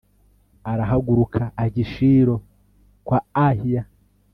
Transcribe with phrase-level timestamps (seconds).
[0.71, 2.35] arahaguruka ajya i Shilo
[3.07, 3.83] kwa Ahiya